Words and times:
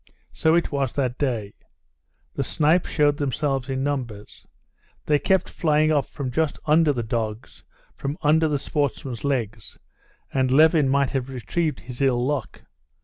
So 0.31 0.55
it 0.55 0.71
was 0.71 0.93
that 0.93 1.19
day. 1.19 1.53
The 2.33 2.43
snipe 2.43 2.87
showed 2.87 3.17
themselves 3.17 3.69
in 3.69 3.83
numbers. 3.83 4.47
They 5.05 5.19
kept 5.19 5.47
flying 5.47 5.91
up 5.91 6.07
from 6.07 6.31
just 6.31 6.57
under 6.65 6.91
the 6.91 7.03
dogs, 7.03 7.63
from 7.95 8.17
under 8.23 8.47
the 8.47 8.57
sportsmen's 8.57 9.23
legs, 9.23 9.77
and 10.33 10.49
Levin 10.49 10.89
might 10.89 11.11
have 11.11 11.29
retrieved 11.29 11.81
his 11.81 12.01
ill 12.01 12.25
luck. 12.25 12.63